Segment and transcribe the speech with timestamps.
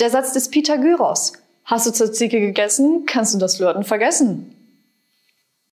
[0.00, 1.34] Der Satz des Pythagoras.
[1.64, 4.53] Hast du Tzatziki gegessen, kannst du das Flirten vergessen.